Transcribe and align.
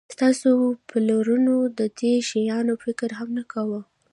ستاسو 0.15 0.51
پلرونو 0.89 1.55
د 1.79 1.79
دې 1.99 2.13
شیانو 2.29 2.73
فکر 2.83 3.09
هم 3.19 3.29
نه 3.37 3.43
کاوه 3.51 3.81